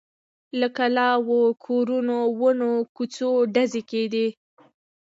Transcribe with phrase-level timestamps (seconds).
[0.59, 3.31] له کلاوو، کورونو، ونو، کوڅو…
[3.53, 4.27] ډزې کېدې.